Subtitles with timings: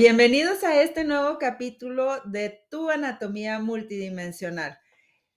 [0.00, 4.78] Bienvenidos a este nuevo capítulo de Tu Anatomía Multidimensional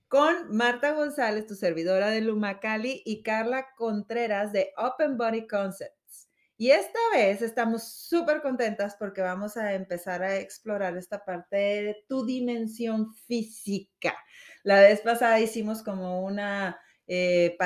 [0.07, 6.29] con Marta González, tu servidora de Lumacali, y Carla Contreras de Open Body Concepts.
[6.55, 11.97] Y esta vez estamos súper contentas porque vamos a empezar a explorar esta parte de
[12.07, 14.15] tu dimensión física.
[14.63, 17.57] La vez pasada hicimos como una eh,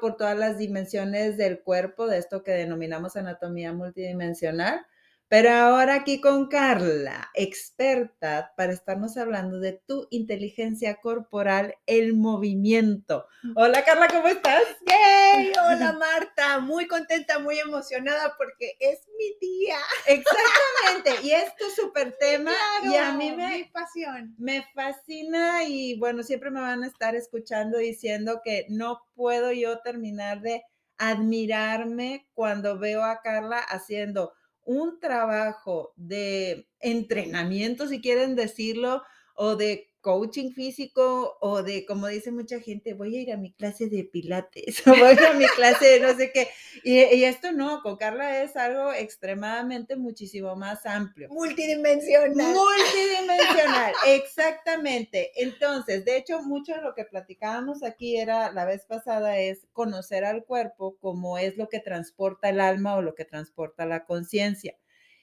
[0.00, 4.86] por todas las dimensiones del cuerpo, de esto que denominamos anatomía multidimensional.
[5.32, 13.26] Pero ahora aquí con Carla, experta para estarnos hablando de tu inteligencia corporal, el movimiento.
[13.54, 14.62] Hola Carla, ¿cómo estás?
[14.86, 15.52] ¡Yay!
[15.70, 19.78] Hola Marta, muy contenta, muy emocionada porque es mi día.
[20.06, 22.52] Exactamente, y es tu súper tema
[22.82, 24.34] y a mí me, mi pasión.
[24.36, 29.78] me fascina y bueno, siempre me van a estar escuchando diciendo que no puedo yo
[29.78, 30.62] terminar de
[30.98, 39.02] admirarme cuando veo a Carla haciendo un trabajo de entrenamiento, si quieren decirlo,
[39.34, 43.52] o de coaching físico o de, como dice mucha gente, voy a ir a mi
[43.52, 46.48] clase de pilates o voy a, mi clase de no sé qué.
[46.84, 51.28] Y, y, esto no, con Carla es algo extremadamente muchísimo más amplio.
[51.30, 52.52] Multidimensional.
[52.52, 55.30] Multidimensional, exactamente.
[55.36, 60.24] Entonces, de hecho, mucho de lo que platicábamos aquí era la vez pasada es conocer
[60.24, 64.76] al cuerpo como es lo que transporta el alma o lo que transporta la conciencia.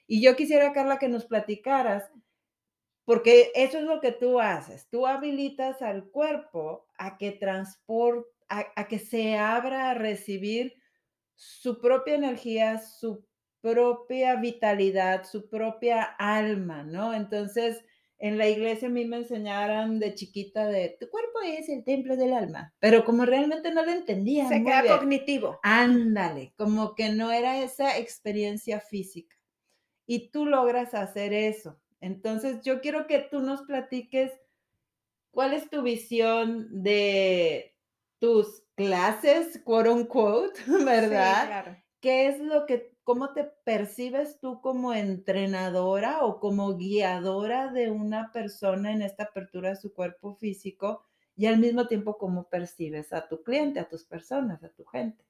[0.07, 2.09] Y yo quisiera, Carla, que nos platicaras
[3.09, 4.87] porque eso es lo que tú haces.
[4.91, 10.75] Tú habilitas al cuerpo a que transporte, a, que se abra a recibir
[11.33, 13.25] su propia energía, su
[13.61, 17.15] propia vitalidad, su propia alma, ¿no?
[17.15, 17.83] Entonces,
[18.19, 22.15] en la iglesia a mí me enseñaron de chiquita de tu cuerpo es el templo
[22.15, 24.47] del alma, pero como realmente no lo entendía.
[24.47, 25.59] Se queda cognitivo.
[25.63, 29.35] Ándale, como que no era esa experiencia física.
[30.05, 31.79] Y tú logras hacer eso.
[32.01, 34.31] Entonces, yo quiero que tú nos platiques
[35.31, 37.75] cuál es tu visión de
[38.19, 41.41] tus clases, quote unquote, ¿verdad?
[41.41, 41.77] Sí, claro.
[42.01, 48.31] ¿Qué es lo que, cómo te percibes tú como entrenadora o como guiadora de una
[48.31, 51.03] persona en esta apertura de su cuerpo físico
[51.35, 55.25] y al mismo tiempo cómo percibes a tu cliente, a tus personas, a tu gente?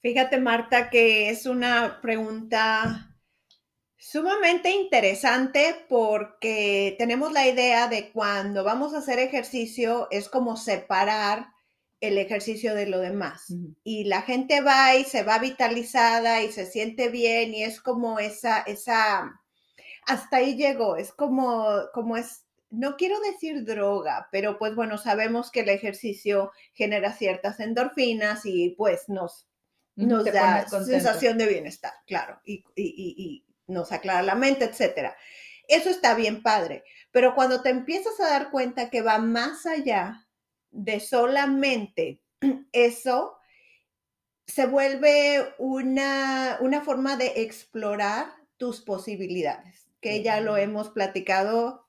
[0.00, 3.11] Fíjate, Marta, que es una pregunta
[4.04, 11.46] Sumamente interesante porque tenemos la idea de cuando vamos a hacer ejercicio es como separar
[12.00, 13.54] el ejercicio de lo demás.
[13.84, 18.18] Y la gente va y se va vitalizada y se siente bien y es como
[18.18, 19.40] esa, esa,
[20.04, 25.52] hasta ahí llegó, es como, como es, no quiero decir droga, pero pues bueno, sabemos
[25.52, 29.46] que el ejercicio genera ciertas endorfinas y pues nos,
[29.94, 35.16] nos da sensación de bienestar, claro, y, y nos aclara la mente, etcétera.
[35.68, 40.26] Eso está bien padre, pero cuando te empiezas a dar cuenta que va más allá
[40.70, 42.20] de solamente
[42.72, 43.36] eso,
[44.46, 51.82] se vuelve una, una forma de explorar tus posibilidades, que ya lo hemos platicado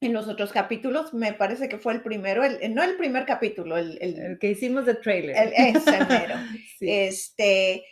[0.00, 3.76] en los otros capítulos, me parece que fue el primero, el, no el primer capítulo,
[3.76, 5.36] el, que hicimos de trailer.
[5.36, 5.98] El, ese
[6.80, 7.84] Este,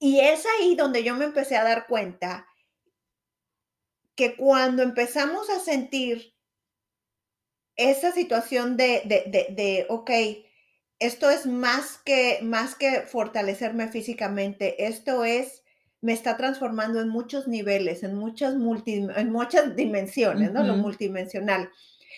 [0.00, 2.46] y es ahí donde yo me empecé a dar cuenta
[4.16, 6.34] que cuando empezamos a sentir
[7.76, 10.10] esa situación de, de, de, ok,
[10.98, 15.62] esto es más que, más que fortalecerme físicamente, esto es,
[16.00, 20.62] me está transformando en muchos niveles, en muchas, multi, en muchas dimensiones, ¿no?
[20.62, 21.70] Lo multidimensional.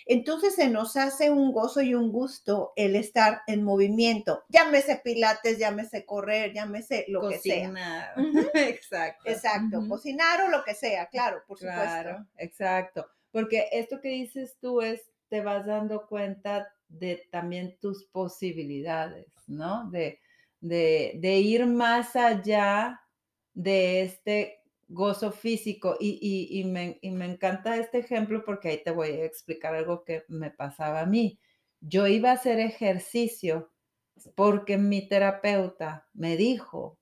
[0.06, 4.44] Entonces se nos hace un gozo y un gusto el estar en movimiento.
[4.48, 8.14] Llámese pilates, llámese correr, llámese lo que sea.
[8.54, 9.22] Exacto.
[9.28, 9.88] Exacto.
[9.88, 11.82] Cocinar o lo que sea, claro, por supuesto.
[11.82, 13.06] Claro, exacto.
[13.30, 19.90] Porque esto que dices tú es, te vas dando cuenta de también tus posibilidades, ¿no?
[19.90, 20.20] De,
[20.60, 23.00] de, de ir más allá
[23.54, 24.61] de este
[24.92, 25.96] gozo físico.
[25.98, 31.00] Y, me, encanta este ejemplo porque ahí te voy a explicar algo que me pasaba
[31.00, 31.40] a mí.
[31.80, 33.72] Yo iba a hacer ejercicio
[34.36, 36.98] porque mi terapeuta me dijo,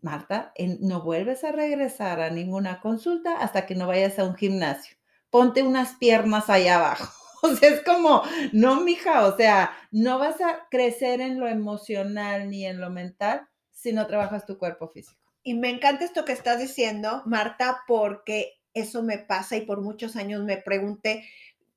[0.00, 4.96] Marta, no vuelves a regresar a ninguna consulta hasta que no vayas a un gimnasio.
[5.30, 7.12] Ponte unas piernas allá abajo.
[7.44, 8.22] O sea, es como,
[8.54, 13.46] no, mija, o sea, no vas a crecer en lo emocional ni en lo mental
[13.70, 15.23] si no trabajas tu cuerpo físico.
[15.44, 20.16] Y me encanta esto que estás diciendo, Marta, porque eso me pasa y por muchos
[20.16, 21.24] años me pregunté,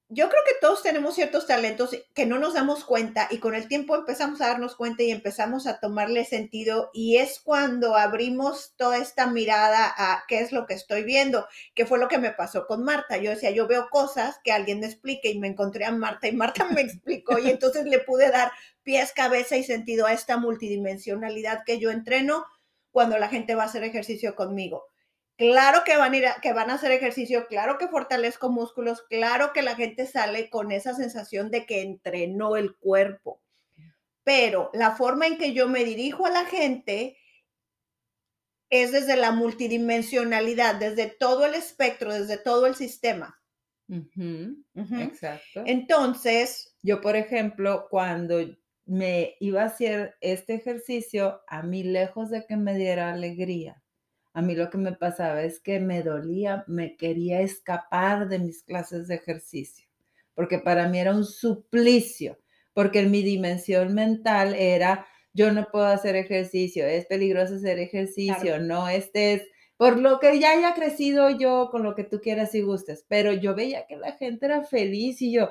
[0.10, 3.68] yo creo que todos tenemos ciertos talentos que no nos damos cuenta y con el
[3.68, 9.00] tiempo empezamos a darnos cuenta y empezamos a tomarle sentido y es cuando abrimos toda
[9.00, 12.68] esta mirada a qué es lo que estoy viendo, qué fue lo que me pasó
[12.68, 13.18] con Marta.
[13.18, 16.32] Yo decía, yo veo cosas que alguien me explique y me encontré a Marta y
[16.32, 18.52] Marta me explicó y entonces le pude dar
[18.84, 22.46] pies, cabeza y sentido a esta multidimensionalidad que yo entreno
[22.98, 24.88] cuando la gente va a hacer ejercicio conmigo.
[25.36, 29.54] Claro que van, a ir que van a hacer ejercicio, claro que fortalezco músculos, claro
[29.54, 33.40] que la gente sale con esa sensación de que entrenó el cuerpo.
[34.24, 37.20] Pero la forma en que yo me dirijo a la gente
[38.72, 43.40] es desde la multidimensionalidad, desde todo el espectro, desde todo el sistema.
[43.88, 45.62] Exacto.
[45.68, 48.40] Entonces, yo, por ejemplo, cuando
[48.88, 53.84] me iba a hacer este ejercicio, a mí lejos de que me diera alegría,
[54.34, 58.64] a mí lo que me pasaba es que me dolía, me quería escapar de mis
[58.64, 59.88] clases de ejercicio,
[60.34, 62.40] porque para mí era un suplicio,
[62.74, 68.60] porque en mi dimensión mental era, yo no puedo hacer ejercicio, es peligroso hacer ejercicio,
[68.60, 69.44] no estés,
[69.76, 73.34] por lo que ya haya crecido yo con lo que tú quieras y gustes, pero
[73.34, 75.50] yo veía que la gente era feliz y yo,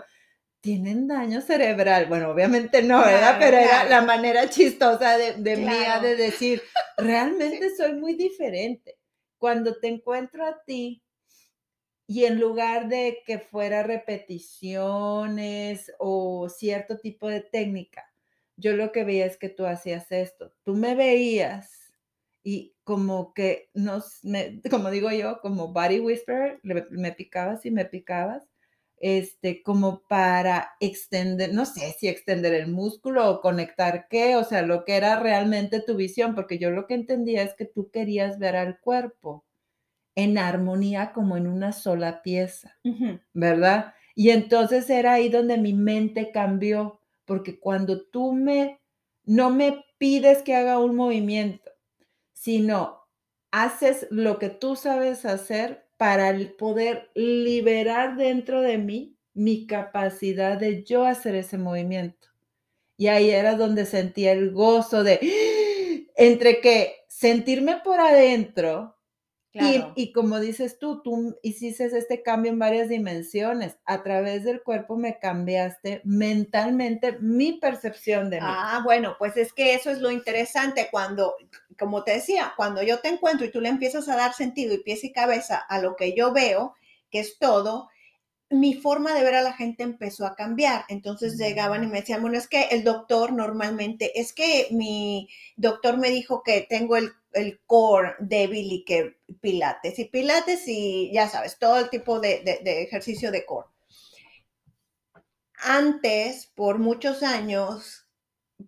[0.66, 2.06] tienen daño cerebral.
[2.06, 3.36] Bueno, obviamente no, ¿verdad?
[3.38, 6.60] Pero era la manera chistosa de, de mía de decir,
[6.96, 8.98] realmente soy muy diferente.
[9.38, 11.04] Cuando te encuentro a ti
[12.08, 18.12] y en lugar de que fuera repeticiones o cierto tipo de técnica,
[18.56, 20.52] yo lo que veía es que tú hacías esto.
[20.64, 21.94] Tú me veías
[22.42, 24.18] y como que nos,
[24.68, 28.48] como digo yo, como body whisperer, me picabas y me picabas
[28.98, 34.62] este, como para extender, no sé si extender el músculo o conectar qué, o sea,
[34.62, 38.38] lo que era realmente tu visión, porque yo lo que entendía es que tú querías
[38.38, 39.44] ver al cuerpo
[40.14, 42.78] en armonía como en una sola pieza,
[43.34, 43.94] ¿verdad?
[44.14, 48.80] Y entonces era ahí donde mi mente cambió, porque cuando tú me,
[49.24, 51.70] no me pides que haga un movimiento,
[52.32, 53.02] sino
[53.50, 60.82] haces lo que tú sabes hacer, para poder liberar dentro de mí mi capacidad de
[60.84, 62.28] yo hacer ese movimiento.
[62.96, 65.20] Y ahí era donde sentía el gozo de,
[66.16, 68.95] entre que sentirme por adentro
[69.94, 73.76] y, como dices tú, tú hiciste este cambio en varias dimensiones.
[73.84, 78.46] A través del cuerpo me cambiaste mentalmente mi percepción de mí.
[78.48, 81.34] Ah, bueno, pues es que eso es lo interesante cuando,
[81.78, 84.82] como te decía, cuando yo te encuentro y tú le empiezas a dar sentido y
[84.82, 86.74] pies y cabeza a lo que yo veo,
[87.10, 87.88] que es todo,
[88.50, 90.84] mi forma de ver a la gente empezó a cambiar.
[90.88, 95.98] Entonces llegaban y me decían, bueno, es que el doctor normalmente, es que mi doctor
[95.98, 97.10] me dijo que tengo el,
[97.66, 102.82] core débil y que pilates, y pilates y ya sabes, todo el tipo de, de
[102.82, 103.68] ejercicio de core.
[105.58, 108.06] Antes, por muchos años,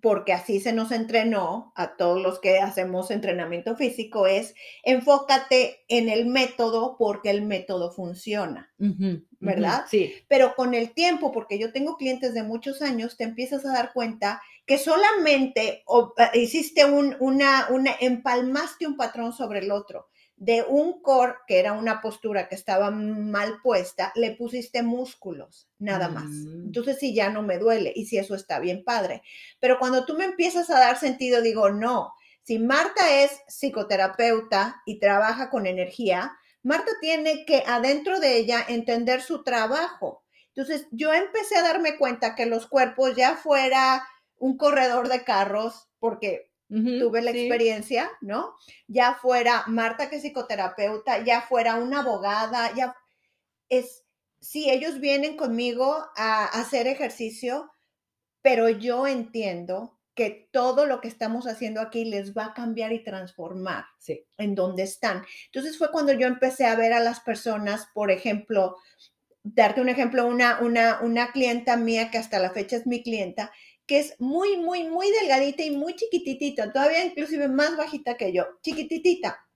[0.03, 6.09] porque así se nos entrenó a todos los que hacemos entrenamiento físico, es enfócate en
[6.09, 8.73] el método porque el método funciona,
[9.41, 9.85] ¿verdad?
[9.89, 10.15] sí.
[10.29, 13.93] Pero con el tiempo, porque yo tengo clientes de muchos años, te empiezas a dar
[13.93, 15.85] cuenta que solamente
[16.19, 20.09] eh, hiciste un, una, una, empalmaste un patrón sobre el otro
[20.39, 26.09] de un core, que era una postura que estaba mal puesta, le pusiste músculos, nada
[26.09, 26.27] más.
[26.27, 26.67] Mm.
[26.67, 29.23] Entonces sí, ya no me duele y si eso está bien padre.
[29.59, 32.13] Pero cuando tú me empiezas a dar sentido, digo, no,
[32.43, 36.33] si Marta es psicoterapeuta y trabaja con energía,
[36.69, 40.23] Marta tiene que adentro de ella entender su trabajo.
[40.49, 44.07] Entonces yo empecé a darme cuenta que los cuerpos ya fuera
[44.37, 48.55] un corredor de carros, porque tuve la experiencia, ¿no?
[48.87, 52.95] Ya fuera Marta que es psicoterapeuta, ya fuera una abogada, ya
[53.71, 54.05] es,
[54.39, 57.73] sí, ellos vienen conmigo a, hacer ejercicio,
[58.43, 63.05] pero yo entiendo que todo lo que estamos haciendo aquí les va a cambiar y
[63.05, 63.85] transformar
[64.37, 65.23] en donde están.
[65.47, 68.75] Entonces fue cuando yo empecé a ver a las personas, por ejemplo,
[69.45, 73.53] darte un ejemplo, una, una, una clienta mía que hasta la fecha es mi clienta,
[73.87, 78.45] que es muy, muy, muy delgadita y muy chiquititita, todavía inclusive más bajita que yo,
[78.61, 79.48] chiquititita.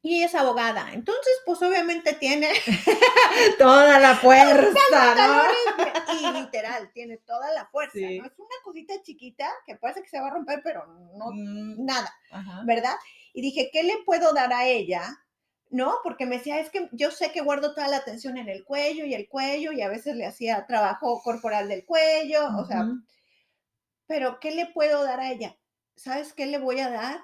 [0.00, 0.92] Y es abogada.
[0.92, 2.52] Entonces, pues obviamente tiene
[3.58, 5.42] toda la fuerza, ¿no?
[6.20, 8.24] Y literal, tiene toda la fuerza, ¿no?
[8.24, 12.14] Es una cosita chiquita que parece que se va a romper, pero no, mm, nada,
[12.64, 12.94] ¿verdad?
[13.32, 15.18] Y dije, ¿qué le puedo dar a ella?
[15.70, 15.96] ¿no?
[16.02, 19.04] Porque me decía, es que yo sé que guardo toda la atención en el cuello
[19.04, 22.86] y el cuello y a veces le hacía trabajo corporal del cuello, o sea,
[24.06, 25.56] pero ¿qué le puedo dar a ella?
[25.96, 27.20] ¿Sabes qué le voy a dar?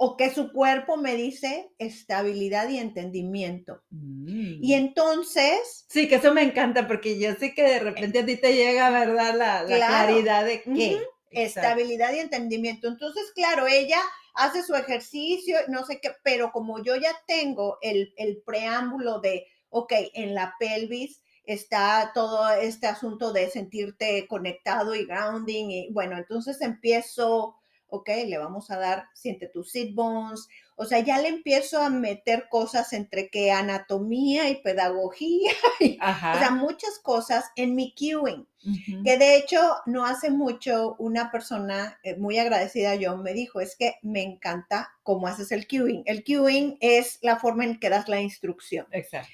[0.00, 3.82] O que su cuerpo me dice estabilidad y entendimiento.
[3.90, 4.62] Mm.
[4.62, 8.36] Y entonces, Sí, que eso me encanta porque yo sé que de repente a ti
[8.36, 9.34] te llega, ¿verdad?
[9.36, 10.06] La, la Claro.
[10.06, 11.00] claridad de qué.
[11.30, 12.88] Estabilidad y entendimiento.
[12.88, 14.00] Entonces, claro, ella
[14.34, 19.46] hace su ejercicio, no sé qué, pero como yo ya tengo el, el preámbulo de,
[19.68, 26.16] ok, en la pelvis está todo este asunto de sentirte conectado y grounding, y bueno,
[26.16, 27.56] entonces empiezo,
[27.88, 31.90] ok, le vamos a dar, siente tus sit bones, o sea, ya le empiezo a
[31.90, 35.50] meter cosas entre que anatomía y pedagogía,
[36.00, 36.36] Ajá.
[36.36, 37.92] o sea, muchas cosas en mi.
[37.98, 39.02] Ujú.
[39.04, 43.76] Que de hecho, no hace mucho, una persona eh, muy agradecida yo me dijo, es
[43.76, 46.02] que me encanta cómo haces el queuing.
[46.06, 48.86] El queuing es la forma en que das la instrucción.
[48.92, 49.32] Exacto.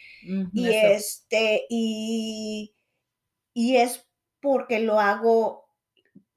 [0.52, 0.86] Y eso.
[0.86, 2.74] este, y,
[3.52, 4.06] y es
[4.40, 5.63] porque lo hago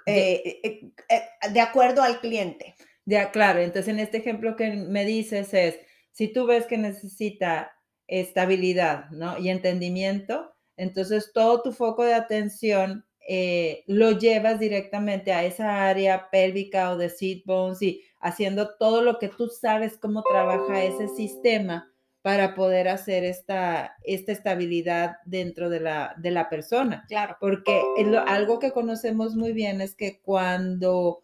[0.08, 1.22] eh, eh, eh,
[1.52, 2.76] de acuerdo al cliente.
[3.06, 3.60] Ya, claro.
[3.60, 5.80] Entonces, en este ejemplo que me dices es,
[6.12, 7.72] si tú ves que necesita
[8.08, 9.38] estabilidad, ¿no?
[9.38, 16.30] Y entendimiento, entonces todo tu foco de atención eh, lo llevas directamente a esa área
[16.32, 21.10] pélvica o de sit bones y haciendo todo lo que tú sabes cómo trabaja ese
[21.10, 27.06] sistema para poder hacer esta, esta estabilidad dentro de la, de la persona.
[27.08, 27.38] Claro.
[27.40, 31.24] Porque lo- algo que conocemos muy bien es que cuando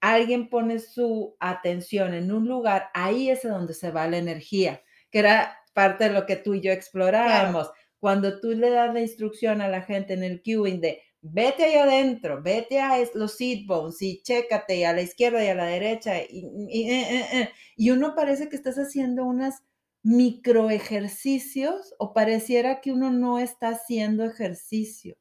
[0.00, 5.20] alguien pone su atención en un lugar, ahí es donde se va la energía, que
[5.20, 7.70] era parte de lo que tú y yo explorábamos.
[7.98, 11.74] Cuando tú le das la instrucción a la gente en el queuing de vete ahí
[11.76, 15.64] adentro, vete a los sit bones y chécate y a la izquierda y a la
[15.64, 19.62] derecha y, y- eh, y uno parece que estás haciendo unas
[20.04, 25.16] micro ejercicios o pareciera que uno no está haciendo ejercicio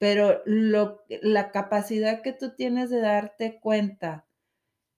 [0.00, 4.26] pero lo, la capacidad que tú tienes de darte cuenta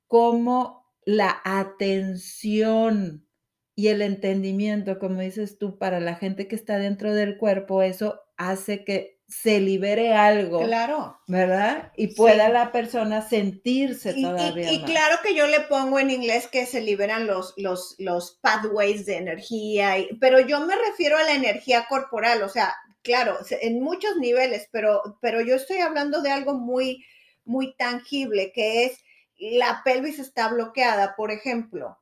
[0.06, 3.26] cómo la atención
[3.74, 8.20] y el entendimiento, como dices tú, para la gente que está dentro del cuerpo, eso
[8.36, 11.18] hace que se libere algo, Claro.
[11.26, 11.90] ¿verdad?
[11.96, 12.52] Y pueda Sí.
[12.52, 14.90] la persona sentirse Y, y- todavía y más.
[14.90, 19.16] claro que yo le pongo en inglés que se liberan los, los, los pathways de
[19.16, 24.16] energía, y- pero yo me refiero a la energía corporal, o sea, claro, en muchos
[24.16, 27.04] niveles, pero, pero yo estoy hablando de algo muy,
[27.44, 28.98] muy tangible, que es
[29.38, 31.98] la pelvis está bloqueada, por ejemplo.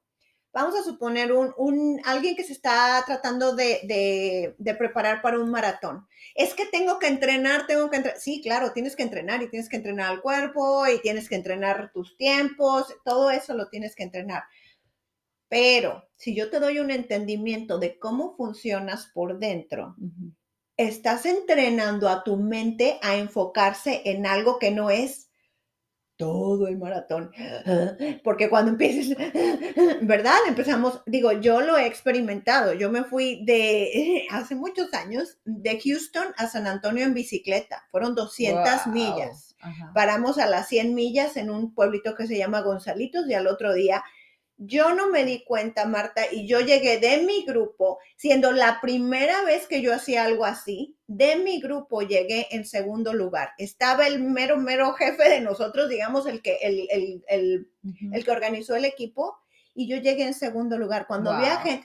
[0.52, 5.38] Vamos a suponer un, un- alguien que se está tratando de, de- de preparar para
[5.38, 6.06] un maratón.
[6.34, 8.20] Es que tengo que entrenar, tengo que entrenar.
[8.20, 11.92] Sí, claro, tienes que entrenar y tienes que entrenar al cuerpo y tienes que entrenar
[11.92, 14.42] tus tiempos, todo eso lo tienes que entrenar.
[15.50, 19.94] Pero si yo te doy un entendimiento de cómo funcionas por dentro,
[20.76, 25.29] estás entrenando a tu mente a enfocarse en algo que no es
[26.20, 27.32] todo el maratón.
[28.22, 29.16] Porque cuando empieces,
[30.02, 30.36] ¿verdad?
[30.46, 32.74] Empezamos, digo, yo lo he experimentado.
[32.74, 37.86] Yo me fui de hace muchos años de Houston a San Antonio en bicicleta.
[37.90, 38.94] Fueron 200 Guau.
[38.94, 39.56] millas.
[39.62, 39.92] Ajá.
[39.94, 43.72] Paramos a las 100 millas en un pueblito que se llama Gonzalitos y al otro
[43.72, 44.04] día
[44.62, 49.42] yo no me di cuenta, Marta, y yo llegué de mi grupo, siendo la primera
[49.42, 53.52] vez que yo hacía algo así, de mi grupo llegué en segundo lugar.
[53.56, 57.70] Estaba el mero, mero jefe de nosotros, digamos, el que, el, el, el,
[58.12, 59.34] el que organizó el equipo,
[59.74, 61.06] y yo llegué en segundo lugar.
[61.06, 61.40] Cuando Wow.
[61.40, 61.84] viaje,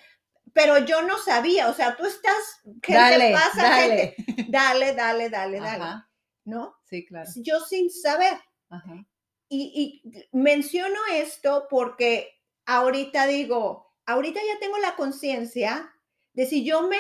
[0.51, 2.36] pero yo no sabía, o sea, tú estás,
[2.82, 4.15] ¿qué Dale, te pasa, dale.
[4.15, 4.15] gente?
[4.51, 6.10] Dale, dale, dale, dale, Ajá.
[6.44, 6.75] ¿no?
[6.89, 7.29] Sí, claro.
[7.38, 8.34] Yo sin saber.
[8.70, 9.05] Ajá.
[9.48, 12.34] Y, y menciono esto porque
[12.65, 15.91] ahorita digo, ahorita ya tengo la conciencia
[16.34, 16.98] de si yo me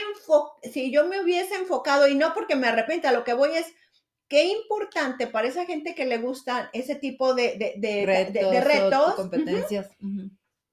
[0.71, 3.67] si yo me hubiese enfocado y no porque me arrepienta, lo que voy es
[4.27, 8.05] qué importante para esa gente que le gustan ese tipo de, de, de-
[8.61, 9.89] Retos, o competencias.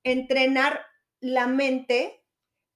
[0.05, 0.81] Entrenar
[1.21, 2.25] la mente,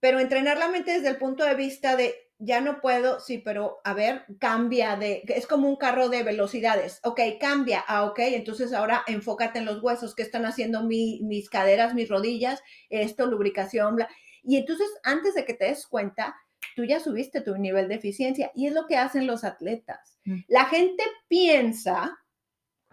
[0.00, 3.80] pero entrenar la mente desde el punto de vista de ya no puedo, sí, pero
[3.84, 8.72] a ver, cambia de, es como un carro de velocidades, ok, cambia, ah, ok, entonces
[8.72, 13.96] ahora enfócate en los huesos, ¿qué están haciendo mi- mis caderas, mis rodillas, esto, lubricación,
[13.96, 14.08] bla.
[14.42, 16.36] Y entonces, antes de que te des cuenta,
[16.74, 20.18] tú ya subiste tu nivel de eficiencia y es lo que hacen los atletas.
[20.24, 20.40] Mm.
[20.48, 22.18] La gente piensa,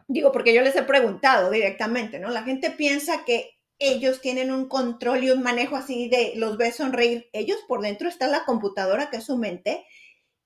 [0.08, 2.30] digo, porque yo les he preguntado directamente, ¿no?
[2.30, 6.76] La gente piensa que ellos tienen un control y un manejo así de los ves
[6.78, 7.30] sonreír.
[7.34, 9.86] Ellos por dentro está la computadora que es su mente,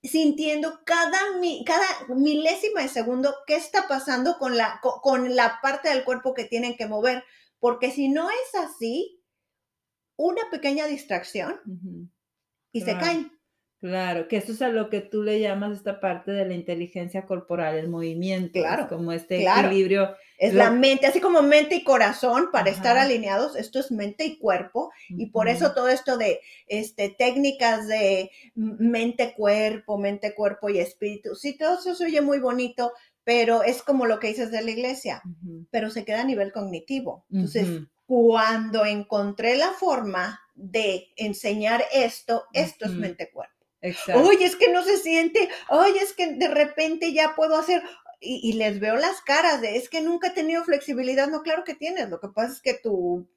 [0.02, 5.58] sintiendo cada, mi- cada milésima de segundo qué está pasando con la, co- con la
[5.62, 7.24] parte del cuerpo que tienen que mover.
[7.58, 9.20] Porque si no es así,
[10.16, 11.60] una pequeña distracción
[12.72, 13.32] y se caen.
[13.80, 17.26] Claro, que eso es a lo que tú le llamas esta parte de la inteligencia
[17.26, 19.68] corporal, el movimiento, Claro, como este claro.
[19.68, 20.16] equilibrio.
[20.38, 24.38] Es la mente, así como mente y corazón para estar alineados, esto es mente y
[24.38, 24.92] cuerpo.
[25.08, 31.78] Y por eso todo esto de este, técnicas de mente-cuerpo, mente-cuerpo y espíritu, sí, todo
[31.78, 32.92] eso se oye muy bonito,
[33.24, 35.22] pero es como lo que dices de la iglesia,
[35.70, 37.26] pero se queda a nivel cognitivo.
[37.30, 43.54] Entonces, cuando encontré la forma de enseñar esto, esto es mente-cuerpo.
[43.80, 44.22] Exacto.
[44.22, 47.82] Oye, es que no se siente, oye, es que de repente ya puedo hacer,
[48.20, 51.64] y, y les veo las caras de, es que nunca he tenido flexibilidad, no, claro
[51.64, 53.28] que tienes, lo que pasa es que tu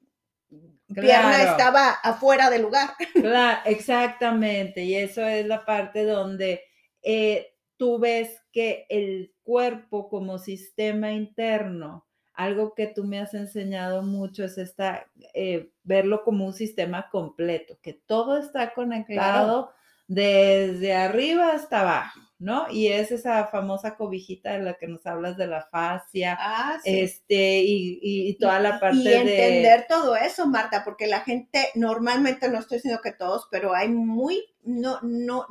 [0.94, 2.90] pierna estaba afuera del lugar.
[3.14, 4.82] Claro, exactamente.
[4.84, 6.62] Y eso es la parte donde
[7.02, 14.02] eh, tú ves que el cuerpo como sistema interno, algo que tú me has enseñado
[14.02, 19.72] mucho es esta, eh, verlo como un sistema completo, que todo está conectado
[20.08, 22.66] desde arriba hasta abajo, ¿no?
[22.70, 27.60] Y es esa famosa cobijita de la que nos hablas de la fascia, Ah, este,
[27.62, 29.20] y, y- y toda la parte y de...
[29.20, 33.88] entender todo eso, Marta, porque la gente, normalmente no estoy diciendo que todos, pero hay
[33.88, 35.46] muy, no, no,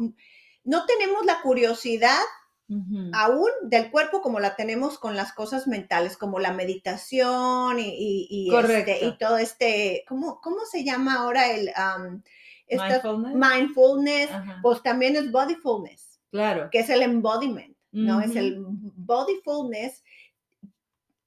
[0.65, 2.19] no tenemos la curiosidad
[3.13, 8.27] aún del cuerpo como la tenemos con las cosas mentales, como la meditación y, y,
[8.29, 12.21] y, este, y todo este, ¿cómo, ¿cómo se llama ahora el um,
[12.67, 13.35] esta- Mindfulness.
[13.35, 14.29] mindfulness?
[14.61, 16.69] Pues también es bodyfulness, claro.
[16.71, 18.21] que es el embodiment, ¿no?
[18.21, 20.03] Es el bodyfulness.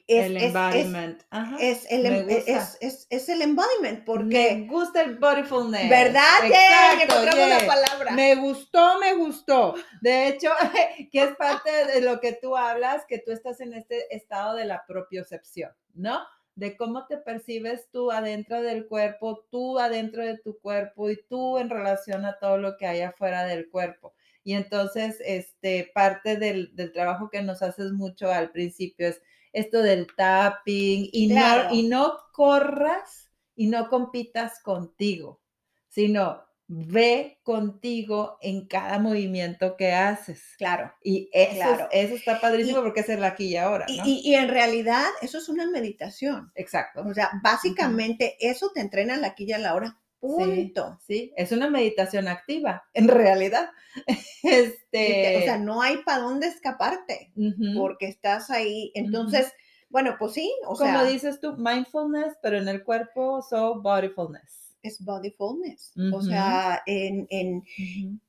[0.07, 1.23] Es, el es- es- embodiment.
[1.31, 1.57] Ajá.
[1.61, 2.77] es el, Me em- gusta.
[3.09, 5.89] es, el embodiment, porque, Me gusta el bodyfulness.
[5.89, 6.43] ¿verdad?
[6.47, 7.07] Yeah,
[7.49, 8.11] la palabra.
[8.13, 9.75] Me gustó, me gustó.
[10.03, 10.51] De hecho,
[11.11, 14.67] que es parte de lo que tú hablas, que tú estás en este estado de
[14.67, 16.21] la propiocepción, ¿no?
[16.55, 21.57] De cómo te percibes tú adentro del cuerpo, tú adentro de tu cuerpo y tú
[21.59, 24.13] en relación a todo lo que hay afuera del cuerpo.
[24.45, 29.21] Y entonces, este, parte del, del trabajo que nos haces mucho al principio es
[29.53, 31.71] esto del tapping y, Claro.
[31.71, 35.41] no, y no corras y no compitas contigo,
[35.89, 40.43] sino ve contigo en cada movimiento que haces.
[40.59, 40.93] Claro.
[41.03, 41.89] Y eso, Claro.
[41.93, 44.03] es- eso está padrísimo Y- porque es el aquí y ahora, Y, ¿no?
[44.07, 46.51] y- y en realidad eso es una meditación.
[46.55, 47.03] Exacto.
[47.07, 49.99] O sea, básicamente eso te entrena en la aquí y en la hora.
[50.25, 50.99] Punto.
[51.07, 53.71] Sí, es una meditación activa, en realidad.
[54.43, 57.33] Este, O sea, no hay para dónde escaparte
[57.77, 58.91] porque estás ahí.
[58.95, 59.53] Entonces,
[59.89, 64.77] bueno, pues sí, o como sea, dices tú, mindfulness, pero en el cuerpo, so bodyfulness.
[64.83, 65.93] es bodyfulness.
[66.13, 67.63] O sea, en, en,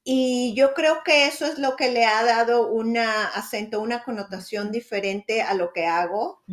[0.03, 4.71] y yo creo que eso es lo que le ha dado una acento, una connotación
[4.71, 6.43] diferente a lo que hago,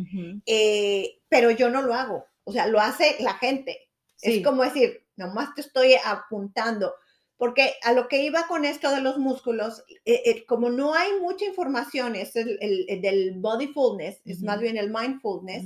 [0.45, 2.25] eh, pero yo no lo hago.
[2.43, 3.77] O sea, lo hace la gente.
[4.17, 4.37] Sí.
[4.39, 6.93] Es como decir, nomás te estoy apuntando.
[7.37, 11.19] Porque a lo que iba con esto de los músculos, eh, eh, como no hay
[11.19, 15.65] mucha información, es el, el- el del bodyfulness, es más bien el mindfulness.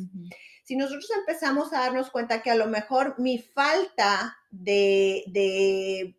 [0.63, 6.16] Si nosotros empezamos a darnos cuenta que a lo mejor mi falta de, de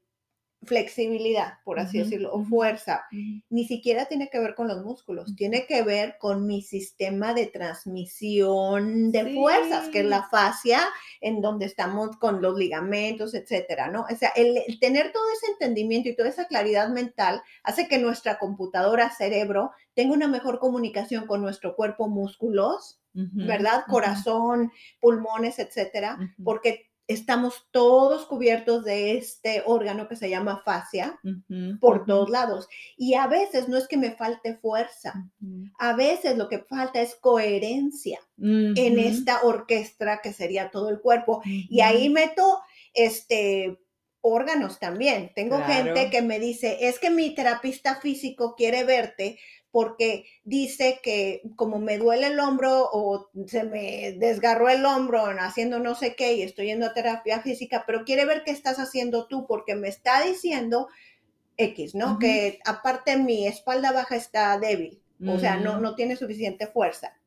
[0.65, 3.05] flexibilidad, por así Ujú, decirlo, o fuerza,
[3.49, 7.47] ni siquiera tiene que ver con los músculos, tiene que ver con mi sistema de
[7.47, 9.35] transmisión de Sí.
[9.35, 10.81] fuerzas, que es la fascia,
[11.21, 14.05] en donde estamos con los ligamentos, etcétera, ¿no?
[14.11, 17.99] O sea, el, el tener todo ese entendimiento y toda esa claridad mental hace que
[17.99, 23.01] nuestra computadora cerebro tenga una mejor comunicación con nuestro cuerpo, músculos.
[23.15, 23.83] ¿verdad?
[23.89, 31.19] Corazón, pulmones, etcétera, porque estamos todos cubiertos de este órgano que se llama fascia
[31.81, 32.69] por todos lados.
[32.97, 35.29] Y a veces no es que me falte fuerza,
[35.79, 41.41] a veces lo que falta es coherencia en esta orquesta que sería todo el cuerpo.
[41.45, 42.61] Y ahí meto
[42.93, 43.79] este
[44.21, 45.33] órganos también.
[45.35, 45.95] Tengo Claro.
[45.97, 49.39] gente que me dice, es que mi terapista físico quiere verte
[49.71, 55.79] porque dice que como me duele el hombro o se me desgarró el hombro haciendo
[55.79, 59.27] no sé qué y estoy yendo a terapia física, pero quiere ver qué estás haciendo
[59.29, 60.89] tú porque me está diciendo
[61.59, 62.19] X, ¿no?
[62.19, 65.81] Que aparte mi espalda baja está débil, o sea, no, Ujú.
[65.83, 67.19] no tiene suficiente fuerza.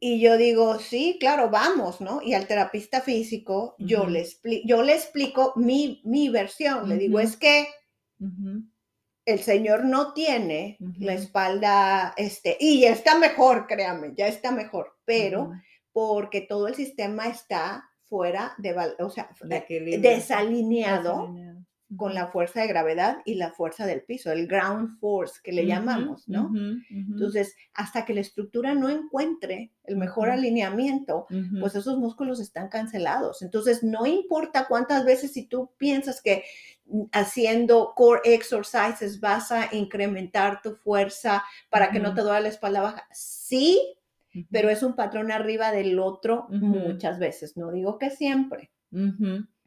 [0.00, 2.20] Y yo digo, sí, claro, vamos, ¿no?
[2.22, 4.24] Y al terapista físico yo, le,
[4.64, 6.88] yo le explico mi, mi versión.
[6.88, 7.66] Le digo, es que
[9.24, 14.96] el señor no tiene la espalda, este, y ya está mejor, créame, ya está mejor,
[15.04, 15.50] pero
[15.92, 21.47] porque todo el sistema está fuera de, o sea, De desalineado Desalineado.
[21.96, 25.66] Con la fuerza de gravedad y la fuerza del piso, el ground force que le
[25.66, 26.52] llamamos, ¿no?
[26.90, 31.26] Entonces, hasta que la estructura no encuentre el mejor alineamiento,
[31.60, 33.40] pues esos músculos están cancelados.
[33.42, 36.44] Entonces, no importa cuántas veces si tú piensas que
[37.12, 42.80] haciendo core exercises vas a incrementar tu fuerza para que no te duela la espalda
[42.82, 43.06] baja.
[43.12, 43.80] Sí,
[44.50, 47.56] pero es un patrón arriba del otro muchas veces.
[47.56, 48.70] No digo que siempre.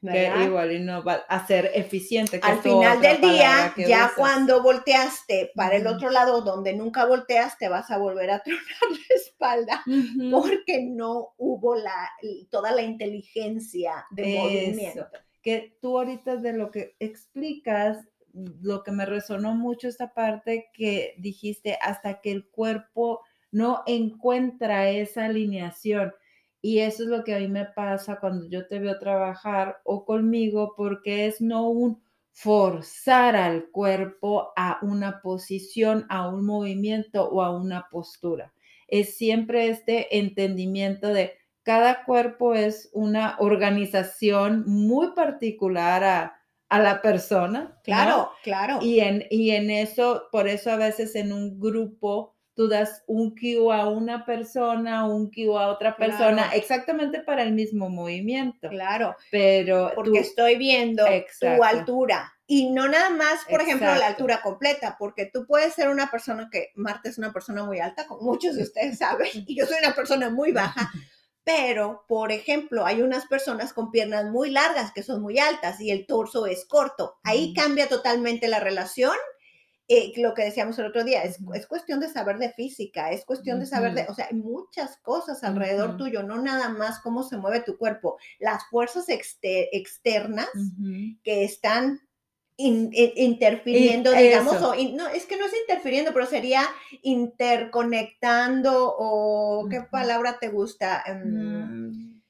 [0.02, 2.40] Que igual y no va a ser eficiente.
[2.42, 7.70] Al final del día, ya cuando volteaste para el otro lado donde nunca volteas, te
[7.70, 9.84] vas a volver a tronar la espalda
[10.32, 12.10] porque no hubo la,
[12.50, 15.08] toda la inteligencia de movimiento.
[15.44, 17.98] Que tú ahorita de lo que explicas,
[18.34, 24.90] lo que me resonó mucho esta parte que dijiste, hasta que el cuerpo no encuentra
[24.90, 26.14] esa alineación
[26.62, 30.06] y eso es lo que a mí me pasa cuando yo te veo trabajar o
[30.06, 37.42] conmigo, porque es no un forzar al cuerpo a una posición, a un movimiento o
[37.42, 38.54] a una postura.
[38.88, 46.38] Es siempre este entendimiento de cada cuerpo es una organización muy particular a,
[46.70, 47.78] la persona.
[47.84, 48.80] Claro, claro.
[48.82, 53.36] Y en, y en eso, por eso a veces en un grupo tú das un
[53.36, 58.70] cue a una persona, un cue a otra persona, exactamente para el mismo movimiento.
[58.70, 59.16] Claro.
[59.32, 61.06] Pero porque estoy viendo
[61.40, 65.88] tu altura y no nada más, por ejemplo, la altura completa, porque tú puedes ser
[65.88, 69.58] una persona que Marta es una persona muy alta, como muchos de ustedes saben, y
[69.58, 70.92] yo soy una persona muy baja.
[71.44, 75.90] Pero, por ejemplo, hay unas personas con piernas muy largas que son muy altas y
[75.90, 77.16] el torso es corto.
[77.24, 79.16] Ahí cambia totalmente la relación
[79.94, 83.26] eh, lo que decíamos el otro día, es, es, cuestión de saber de física, es
[83.26, 87.24] cuestión de saber de, o sea, hay muchas cosas alrededor tuyo, no nada más cómo
[87.24, 90.48] se mueve tu cuerpo, las fuerzas externas
[91.24, 92.00] que están
[92.56, 96.64] interfiriendo, digamos, o no, es que no es interfiriendo, pero sería
[97.02, 101.04] interconectando o qué palabra te gusta.
[101.26, 102.21] Mm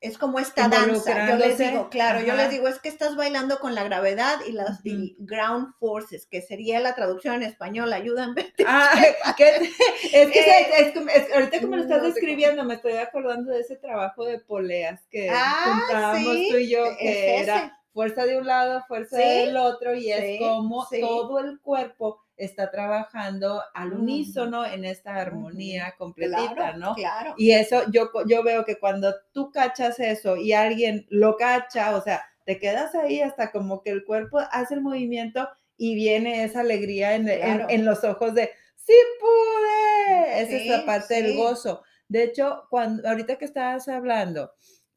[0.00, 1.28] es como esta danza.
[1.28, 4.52] Yo les digo, claro, yo les digo, es que estás bailando con la gravedad y
[4.52, 8.52] las ground forces, que sería la traducción en español, ayúdame.
[8.66, 8.90] Ah,
[9.28, 14.38] es que eh, ahorita como lo estás describiendo, me estoy acordando de ese trabajo de
[14.38, 16.14] poleas que ah,
[16.50, 20.86] tú y yo, que era fuerza de un lado, fuerza del otro, y es como
[20.88, 26.94] todo el cuerpo está trabajando al unísono en esta armonía completita, ¿no?
[26.94, 27.34] Claro.
[27.36, 32.02] Y eso yo, yo veo que cuando tú cachas eso y alguien lo cacha, o
[32.02, 36.60] sea, te quedas ahí hasta como que el cuerpo hace el movimiento y viene esa
[36.60, 41.82] alegría en, en, los ojos de, sí pude, esa es la parte del gozo.
[42.08, 44.52] De hecho, cuando, ahorita que estabas hablando,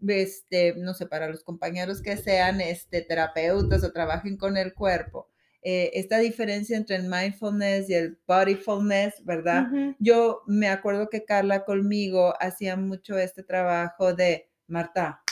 [0.05, 5.29] este, no sé, para los compañeros que sean este, terapeutas o trabajen con el cuerpo,
[5.63, 9.67] eh, esta diferencia entre el mindfulness y el bodyfulness, ¿verdad?
[9.99, 15.23] Yo me acuerdo que Carla conmigo hacía mucho este trabajo de Marta,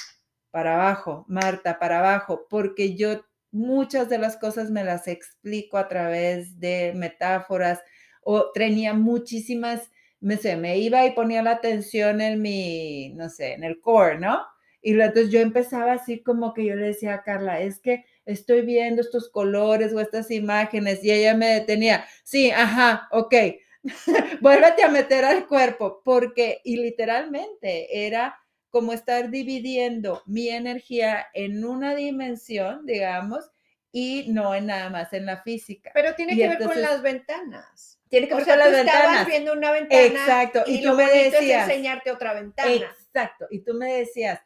[0.51, 5.87] para abajo, Marta, para abajo, porque yo muchas de las cosas me las explico a
[5.87, 7.81] través de metáforas
[8.23, 13.53] o tenía muchísimas, me sé, me iba y ponía la atención en mi, no sé,
[13.53, 14.39] en el core, ¿no?
[14.81, 18.61] Y entonces yo empezaba así como que yo le decía a Carla, es que estoy
[18.61, 23.35] viendo estos colores o estas imágenes y ella me detenía, sí, ajá, ok,
[24.41, 28.37] vuélvete a meter al cuerpo, porque, y literalmente era
[28.69, 33.51] como estar dividiendo mi energía en una dimensión, digamos,
[33.91, 35.91] y no en nada más en la física.
[35.93, 37.99] Pero tiene que ver con las ventanas.
[38.07, 39.03] Tiene que ver con las ventanas.
[39.03, 40.01] Estabas viendo una ventana.
[40.03, 40.63] Exacto.
[40.65, 41.69] Y, tú me decías.
[41.69, 42.71] enseñarte otra ventana.
[42.71, 43.47] Exacto.
[43.51, 44.39] Y tú me decías,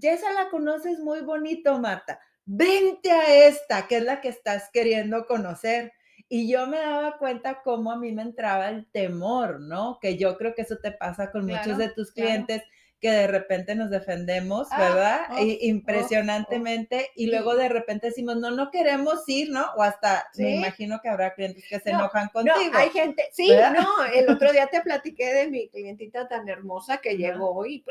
[0.00, 2.20] ya esa la conoces muy bonito, Marta.
[2.44, 5.92] Vente a esta, que es la que estás queriendo conocer.
[6.28, 9.98] Y yo me daba cuenta cómo a mí me entraba el temor, ¿no?
[10.00, 12.62] Que yo creo que eso te pasa con muchos de tus clientes
[13.00, 15.20] que de repente nos defendemos, ah, ¿verdad?
[15.30, 19.66] Oh, oh, Impresionantemente y luego de repente decimos, no, no queremos ir, ¿no?
[19.76, 22.56] O hasta me imagino que habrá clientes que se enojan contigo.
[22.72, 26.98] No, hay gente, sí, no, el otro día te platiqué de mi clientita tan hermosa
[26.98, 27.84] que llegó y,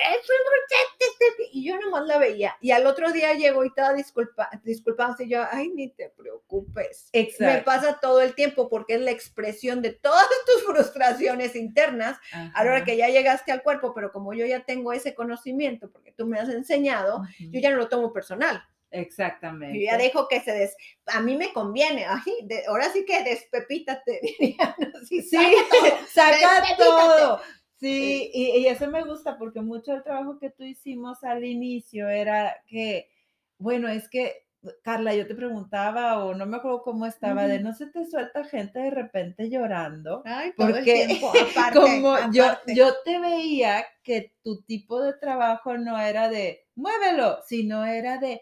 [1.51, 2.55] y yo nomás la veía.
[2.61, 7.09] Y al otro día llegó y estaba disculpa, disculpándose y yo, ay, ni te preocupes.
[7.13, 7.45] Exacto.
[7.45, 12.63] Me pasa todo el tiempo porque es la expresión de todas tus frustraciones internas a
[12.63, 16.11] la hora que ya llegaste al cuerpo, pero como yo ya tengo ese conocimiento, porque
[16.11, 18.61] tú me has enseñado, yo ya no lo tomo personal.
[18.91, 19.77] Exactamente.
[19.79, 20.75] Yo ya dejo que se des...
[21.07, 24.75] A mí me conviene, ahora sí que despepítate, diría.
[25.07, 27.39] Sí, saca todo.
[27.79, 32.09] Sí, y, y, eso me gusta porque mucho del trabajo que tú hicimos al inicio
[32.09, 33.09] era que,
[33.57, 34.48] bueno, es que
[34.83, 38.43] Carla, yo te preguntaba, o no me acuerdo cómo estaba, de no se te suelta
[38.43, 40.21] gente de repente llorando.
[40.25, 41.07] Ay, porque
[41.73, 47.85] como Yo, yo te veía que tu tipo de trabajo no era de muévelo, sino
[47.85, 48.41] era de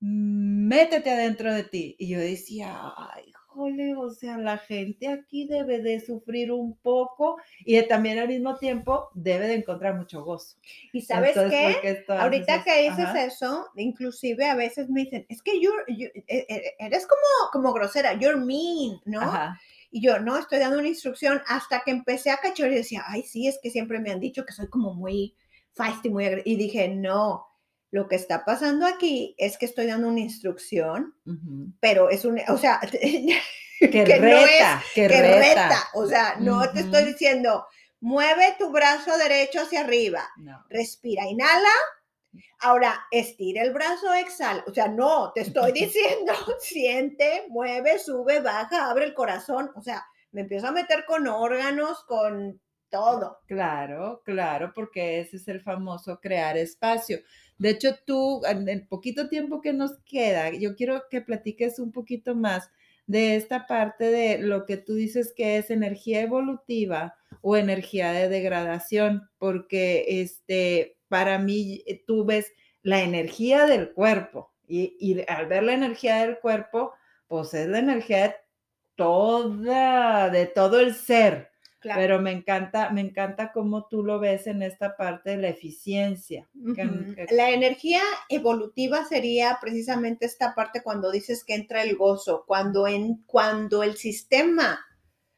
[0.00, 1.96] métete adentro de ti.
[1.98, 3.27] Y yo decía, ay,
[3.58, 8.56] jole, o sea, la gente aquí debe de sufrir un poco y también al mismo
[8.56, 10.56] tiempo debe de encontrar mucho gozo.
[10.92, 16.12] Y sabes qué, ahorita que dices eso, inclusive a veces me dicen, es que e,
[16.28, 19.20] e, eres como, como grosera, you're mean, ¿no?
[19.90, 23.22] Y yo, no, estoy dando una instrucción hasta que empecé a cachar y decía, ay,
[23.22, 25.34] sí, es que siempre me han dicho que soy como muy
[25.72, 27.47] feisty, muy Y dije, no,
[27.90, 31.14] lo que está pasando aquí es que estoy dando una instrucción,
[31.80, 35.88] pero es un, o sea, que, reta, que, reta.
[35.94, 37.66] O sea, no te estoy diciendo,
[38.00, 40.28] mueve tu brazo derecho hacia arriba,
[40.68, 41.70] respira, inhala.
[42.60, 44.64] Ahora, estira el brazo, exhala.
[44.66, 49.70] O sea, no, te estoy diciendo, siente, mueve, sube, baja, abre el corazón.
[49.76, 53.40] O sea, me empiezo a meter con órganos, con todo.
[53.46, 57.18] Claro, claro, porque ese es el famoso crear espacio.
[57.58, 61.92] De hecho, tú, en el poquito tiempo que nos queda, yo quiero que platiques un
[61.92, 62.70] poquito más
[63.06, 68.28] de esta parte de lo que tú dices que es energía evolutiva o energía de
[68.28, 75.46] degradación, porque este, para mí eh, tú ves la energía del cuerpo y, y al
[75.46, 76.92] ver la energía del cuerpo,
[77.26, 78.36] pues es la energía
[78.94, 81.47] toda, de todo el ser.
[81.80, 86.48] Pero me encanta, me encanta cómo tú lo ves en esta parte de la eficiencia.
[87.30, 93.22] La energía evolutiva sería precisamente esta parte cuando dices que entra el gozo, cuando, en,
[93.26, 94.80] cuando el sistema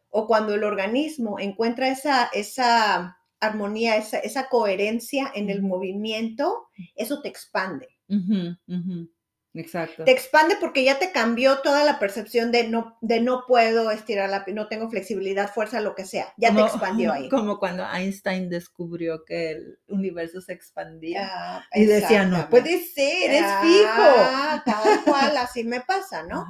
[0.09, 7.21] o cuando el organismo encuentra esa, esa armonía, esa, esa coherencia en el movimiento, eso
[7.21, 7.89] te expande.
[9.53, 10.05] Exacto.
[10.05, 14.31] Te expande porque ya te cambió toda la percepción de no, de no puedo estirar
[14.31, 16.33] la no tengo flexibilidad, fuerza, lo que sea.
[16.37, 17.29] Ya te expandió ahí.
[17.29, 23.31] Como cuando Einstein descubrió que el universo se expandía ah, y decía, no puede ser,
[23.31, 24.63] es fijo.
[24.65, 26.47] Tal cual, así me pasa, ¿no?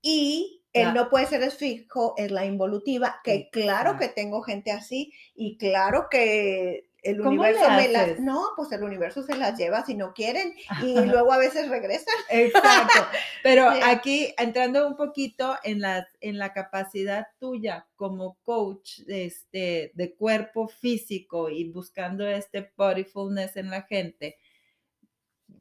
[0.00, 4.72] Y el no puede ser es fijo es la involutiva, que claro que tengo gente
[4.72, 9.84] así y claro que el universo me las, no, pues el universo se las lleva
[9.84, 12.14] si no quieren y luego a veces regresan.
[12.30, 13.06] Exacto.
[13.42, 20.14] Pero aquí entrando un poquito en la, en la capacidad tuya como coach este, de
[20.14, 24.38] cuerpo físico y buscando este bodyfulness en la gente,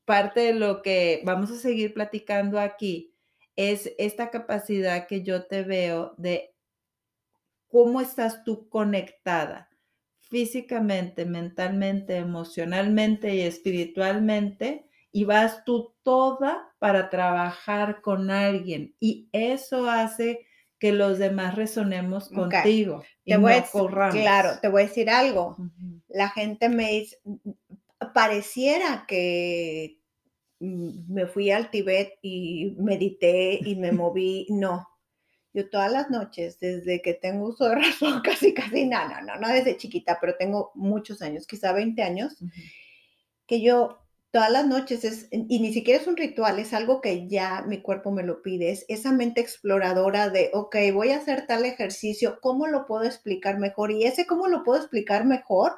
[0.06, 3.14] parte de lo que vamos a seguir platicando aquí
[3.58, 6.56] es esta capacidad que yo te veo de
[7.68, 9.70] cómo estás tú conectada
[10.34, 19.88] físicamente, mentalmente, emocionalmente y espiritualmente y vas tú toda para trabajar con alguien y eso
[19.88, 20.48] hace
[20.80, 23.54] que los demás resonemos contigo y voy
[24.24, 25.56] Claro, te voy a decir algo.
[26.08, 27.20] La gente me dice,
[28.16, 30.00] pareciera que
[30.60, 34.48] me fui al Tibet y medité y me moví.
[34.50, 34.88] No,
[35.54, 39.36] yo todas las noches, desde que tengo uso de razón, casi, casi, no, no, no,
[39.40, 42.38] no desde chiquita, pero tengo muchos años, quizá 20 años,
[43.46, 47.28] que yo todas las noches es, y ni siquiera es un ritual, es algo que
[47.28, 51.46] ya mi cuerpo me lo pide, es esa mente exploradora de, ok, voy a hacer
[51.46, 53.92] tal ejercicio, ¿cómo lo puedo explicar mejor?
[53.92, 55.74] Y ese cómo lo puedo explicar mejor,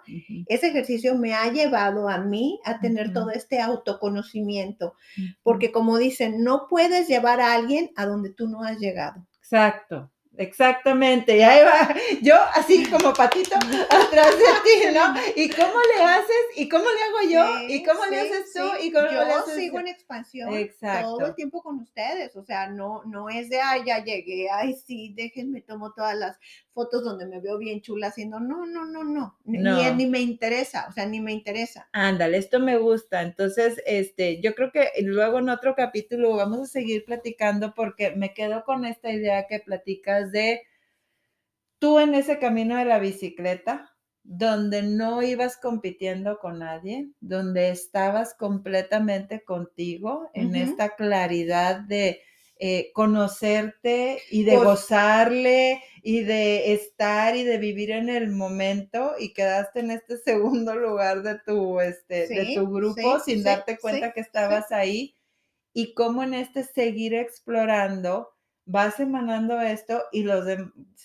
[0.48, 4.96] ese ejercicio me ha llevado a mí a tener todo este autoconocimiento,
[5.44, 9.28] porque como dicen, no puedes llevar a alguien a donde tú no has llegado.
[9.46, 10.12] Exacto.
[10.38, 15.14] Exactamente, y ahí va yo así como patito atrás de ti, ¿no?
[15.34, 16.46] ¿Y cómo le haces?
[16.58, 17.68] ¿Y cómo le hago yo?
[17.70, 18.70] ¿Y cómo le haces tú?
[18.82, 20.50] ¿Y cómo yo le haces sigo en expansión
[20.82, 24.76] todo el tiempo con ustedes, o sea, no, no es de, ay, ya llegué, ay,
[24.86, 26.38] sí, déjenme, tomo todas las
[26.76, 29.58] fotos donde me veo bien chula haciendo, no, no, no, no, Ni,
[29.94, 31.88] ni, me interesa, o sea, ni me interesa.
[31.94, 36.66] Ándale, esto me gusta, entonces, este, yo creo que luego en otro capítulo vamos a
[36.66, 40.64] seguir platicando porque me quedo con esta idea que platicas de
[41.80, 48.34] tú en ese camino de la bicicleta, donde no ibas compitiendo con nadie, donde estabas
[48.34, 52.22] completamente contigo en esta claridad de
[52.58, 59.34] eh, conocerte y de gozarle y de estar y de vivir en el momento y
[59.34, 64.22] quedaste en este segundo lugar de tu, este, de tu grupo sin darte cuenta que
[64.22, 65.16] estabas ahí
[65.74, 68.30] y cómo en este seguir explorando
[68.66, 70.58] vas emanando esto y los de,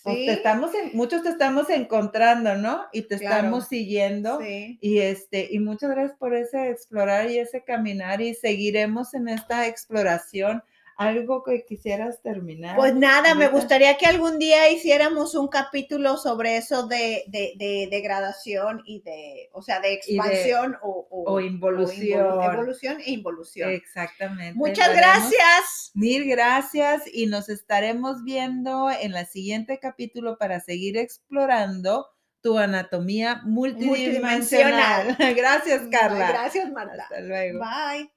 [0.03, 2.85] pues, estamos muchos te estamos encontrando, ¿no?
[2.93, 8.21] Y te estamos siguiendo y este y muchas gracias por ese explorar y ese caminar
[8.21, 10.63] y seguiremos en esta exploración
[11.01, 12.77] algo que quisieras terminar.
[12.77, 17.89] Pues nada, me gustaría que algún día hiciéramos un capítulo sobre eso de, de, de
[17.91, 22.27] degradación y de, o sea, de Y de- expansión o, o- o involución.
[22.27, 23.71] involu- evolución e involución.
[23.71, 24.55] Exactamente.
[24.59, 25.91] Muchas gracias.
[25.95, 32.09] Mil gracias y nos estaremos viendo en el siguiente capítulo para seguir explorando
[32.43, 35.07] tu anatomía multidimensional.
[35.09, 35.17] Multidimensional.
[35.37, 36.29] Gracias, Carla.
[36.29, 37.03] Gracias, Marta.
[37.03, 37.61] Hasta luego.
[37.61, 38.11] Bye.